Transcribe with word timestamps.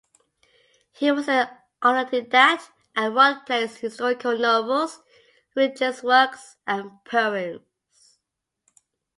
He 0.93 1.11
was 1.11 1.27
an 1.29 1.47
autodidact, 1.83 2.69
and 2.95 3.13
wrote 3.13 3.45
plays, 3.45 3.77
historical 3.77 4.35
novels, 4.35 4.99
religious 5.55 6.01
works, 6.01 6.55
and 6.65 6.89
poems. 7.05 8.17